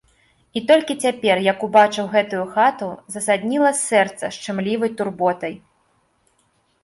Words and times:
І 0.59 0.61
толькі 0.69 0.93
цяпер, 1.07 1.41
як 1.47 1.65
убачыў 1.67 2.05
гэтую 2.15 2.45
хату, 2.55 2.87
засадніла 3.15 3.71
сэрца 3.81 4.25
шчымлівай 4.37 4.91
турботай. 5.03 5.53